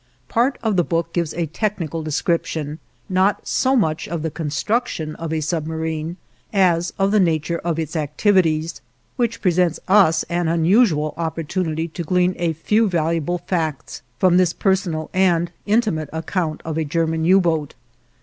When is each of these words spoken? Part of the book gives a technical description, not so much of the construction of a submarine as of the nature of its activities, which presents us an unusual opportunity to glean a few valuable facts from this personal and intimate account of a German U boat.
Part 0.29 0.57
of 0.63 0.77
the 0.77 0.83
book 0.83 1.13
gives 1.13 1.31
a 1.35 1.45
technical 1.45 2.01
description, 2.01 2.79
not 3.07 3.47
so 3.47 3.75
much 3.75 4.07
of 4.07 4.23
the 4.23 4.31
construction 4.31 5.15
of 5.17 5.31
a 5.31 5.41
submarine 5.41 6.17
as 6.51 6.91
of 6.97 7.11
the 7.11 7.19
nature 7.19 7.59
of 7.59 7.77
its 7.77 7.95
activities, 7.95 8.81
which 9.15 9.43
presents 9.43 9.79
us 9.87 10.23
an 10.23 10.47
unusual 10.47 11.13
opportunity 11.17 11.87
to 11.89 12.03
glean 12.03 12.33
a 12.39 12.53
few 12.53 12.89
valuable 12.89 13.37
facts 13.37 14.01
from 14.17 14.37
this 14.37 14.53
personal 14.53 15.11
and 15.13 15.51
intimate 15.67 16.09
account 16.11 16.61
of 16.65 16.79
a 16.79 16.83
German 16.83 17.23
U 17.23 17.39
boat. 17.39 17.75